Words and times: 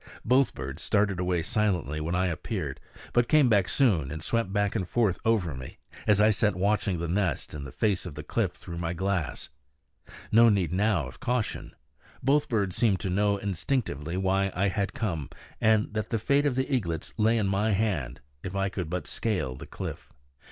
Both 0.25 0.55
birds 0.55 0.81
started 0.81 1.19
away 1.19 1.43
silently 1.43 2.01
when 2.01 2.15
I 2.15 2.25
appeared, 2.25 2.79
but 3.13 3.27
came 3.29 3.49
back 3.49 3.69
soon 3.69 4.09
and 4.09 4.23
swept 4.23 4.51
back 4.51 4.75
and 4.75 4.87
forth 4.87 5.19
over 5.23 5.53
me, 5.53 5.77
as 6.07 6.19
I 6.19 6.31
sat 6.31 6.55
watching 6.55 6.97
the 6.97 7.07
nest 7.07 7.53
and 7.53 7.67
the 7.67 7.71
face 7.71 8.07
of 8.07 8.15
the 8.15 8.23
cliff 8.23 8.53
through 8.53 8.79
my 8.79 8.93
glass. 8.93 9.49
No 10.31 10.49
need 10.49 10.73
now 10.73 11.05
of 11.05 11.19
caution. 11.19 11.75
Both 12.23 12.49
birds 12.49 12.75
seemed 12.75 12.99
to 13.01 13.11
know 13.11 13.37
instinctively 13.37 14.17
why 14.17 14.51
I 14.55 14.69
had 14.69 14.93
come, 14.95 15.29
and 15.61 15.93
that 15.93 16.09
the 16.09 16.17
fate 16.17 16.47
of 16.47 16.55
the 16.55 16.73
eaglets 16.73 17.13
lay 17.17 17.37
in 17.37 17.45
my 17.45 17.69
hands 17.73 18.21
if 18.41 18.55
I 18.55 18.69
could 18.69 18.89
but 18.89 19.05
scale 19.05 19.53
the 19.55 19.67
cliff. 19.67 20.11